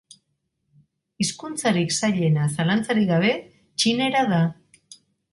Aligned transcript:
Hizkuntzarik 1.25 1.91
zailena 2.07 2.45
zalantzarik 2.55 3.05
gabe 3.11 3.29
Txinera 3.83 4.23
da. 4.33 4.41